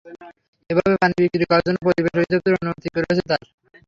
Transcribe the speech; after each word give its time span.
এভাবে 0.69 0.95
পানি 1.01 1.13
বিক্রি 1.23 1.45
করার 1.49 1.65
জন্য 1.67 1.77
পরিবেশ 1.85 2.11
অধিদপ্তরের 2.15 2.59
অনুমতি 2.61 2.87
রয়েছে 2.95 3.23
তাঁর। 3.29 3.41